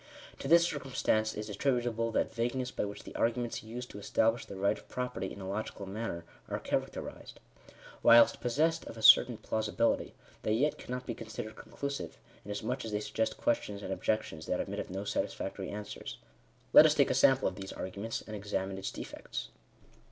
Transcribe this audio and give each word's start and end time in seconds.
To 0.39 0.47
this 0.47 0.65
circum 0.65 0.95
stance 0.95 1.35
is 1.35 1.47
attributable 1.47 2.11
that 2.11 2.33
vagueness 2.33 2.71
by 2.71 2.85
which 2.85 3.03
the 3.03 3.13
arguments 3.15 3.61
used 3.61 3.91
to 3.91 3.99
establish 3.99 4.47
the 4.47 4.55
right 4.55 4.75
of 4.75 4.87
property 4.89 5.31
in 5.31 5.39
a 5.39 5.47
logical 5.47 5.85
manner, 5.85 6.25
are 6.49 6.57
characterized. 6.57 7.39
Whilst 8.01 8.41
possessed 8.41 8.83
of 8.87 8.97
a 8.97 9.03
certain 9.03 9.37
plausibility, 9.37 10.15
they 10.41 10.53
yet 10.53 10.79
cannot 10.79 11.05
be 11.05 11.13
considered 11.13 11.55
conclusive; 11.55 12.17
inasmuch 12.43 12.83
as 12.83 12.93
they 12.93 12.99
suggest 12.99 13.37
questions 13.37 13.83
and 13.83 13.93
objections 13.93 14.47
that 14.47 14.59
admit 14.59 14.79
of 14.79 14.89
no 14.89 15.03
satisfactory 15.03 15.69
answers. 15.69 16.17
Let 16.73 16.87
us 16.87 16.95
take 16.95 17.11
a 17.11 17.13
sample 17.13 17.47
of 17.47 17.53
these 17.55 17.71
arguments, 17.71 18.23
and 18.25 18.35
examine 18.35 18.79
its 18.79 18.89
defects. 18.89 19.49